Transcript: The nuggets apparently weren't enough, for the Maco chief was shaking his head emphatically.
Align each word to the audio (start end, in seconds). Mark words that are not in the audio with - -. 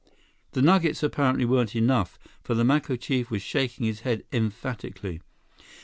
The 0.53 0.63
nuggets 0.63 1.03
apparently 1.03 1.45
weren't 1.45 1.75
enough, 1.75 2.17
for 2.41 2.55
the 2.55 2.63
Maco 2.63 2.95
chief 2.95 3.29
was 3.29 3.43
shaking 3.43 3.85
his 3.85 3.99
head 3.99 4.23
emphatically. 4.33 5.21